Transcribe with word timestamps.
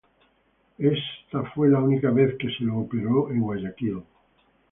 Esta 0.79 1.43
fue 1.53 1.69
la 1.69 1.77
única 1.79 2.09
vez 2.09 2.35
que 2.39 2.47
se 2.49 2.63
lo 2.63 2.79
operó 2.79 3.29
en 3.29 3.39
Guayaquil. 3.39 4.01